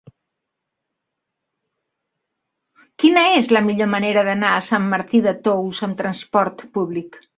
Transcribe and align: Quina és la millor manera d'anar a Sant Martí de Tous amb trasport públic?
Quina 3.03 3.25
és 3.35 3.53
la 3.57 3.63
millor 3.67 3.91
manera 3.91 4.27
d'anar 4.31 4.55
a 4.55 4.67
Sant 4.71 4.89
Martí 4.95 5.23
de 5.27 5.35
Tous 5.49 5.83
amb 5.91 6.01
trasport 6.01 6.65
públic? 6.79 7.23